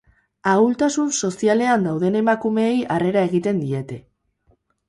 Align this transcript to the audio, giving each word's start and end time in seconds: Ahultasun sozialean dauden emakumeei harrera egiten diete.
Ahultasun 0.51 1.11
sozialean 1.27 1.85
dauden 1.89 2.19
emakumeei 2.21 2.75
harrera 2.97 3.27
egiten 3.33 3.63
diete. 3.67 4.01